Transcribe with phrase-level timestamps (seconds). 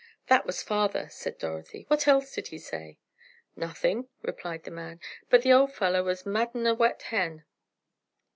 [0.29, 1.85] "That was father!" said Dorothy.
[1.87, 2.97] "What else did he say?"
[3.55, 7.43] "Nothin'," replied the man, "but the old feller was maddern a wet hen!"